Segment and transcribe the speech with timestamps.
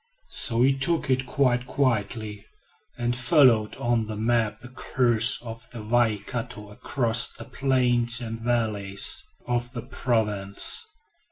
[0.31, 2.43] So he took it quite quietly
[2.97, 9.23] and followed on the map the course of the Waikato across the plains and valleys
[9.45, 10.83] of the province.